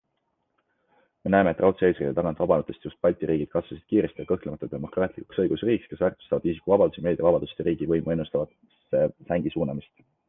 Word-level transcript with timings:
Me 1.25 1.31
näeme, 1.33 1.51
et 1.55 1.59
raudse 1.63 1.89
eesriide 1.89 2.13
tagant 2.19 2.41
vabanenutest 2.43 2.87
just 2.87 2.97
Balti 3.07 3.29
riigid 3.31 3.51
kasvasid 3.51 3.83
kiiresti 3.93 4.23
ja 4.25 4.29
kõhklemata 4.31 4.71
demokraatlikuks 4.71 5.43
õigusriigiks, 5.45 5.91
kes 5.93 6.01
väärtustavad 6.07 6.49
isikuvabadusi, 6.55 7.05
meediavabadust 7.09 7.63
ja 7.63 7.67
riigi 7.69 7.91
võimu 7.95 8.17
ennustatavasse 8.17 9.07
sängi 9.31 9.57
suunamist. 9.59 10.07